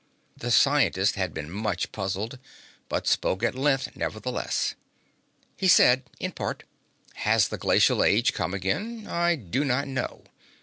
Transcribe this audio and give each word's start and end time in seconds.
The 0.35 0.49
scientist 0.49 1.13
had 1.13 1.31
been 1.31 1.51
much 1.51 1.91
puzzled, 1.91 2.39
but 2.89 3.05
spoke 3.05 3.43
at 3.43 3.53
length 3.53 3.95
nevertheless. 3.95 4.73
He 5.55 5.67
said 5.67 6.01
in 6.19 6.31
part: 6.31 6.63
Has 7.21 7.49
the 7.49 7.59
glacial 7.59 8.03
age 8.03 8.33
come 8.33 8.55
again? 8.55 9.05
I 9.05 9.35
do 9.35 9.63
not 9.63 9.87
know. 9.87 10.23